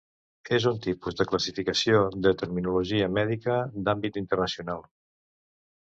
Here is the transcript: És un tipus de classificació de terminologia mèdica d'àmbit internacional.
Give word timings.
És 0.57 0.63
un 0.69 0.79
tipus 0.85 1.17
de 1.19 1.27
classificació 1.33 2.01
de 2.29 2.33
terminologia 2.41 3.13
mèdica 3.21 3.61
d'àmbit 3.85 4.21
internacional. 4.27 4.87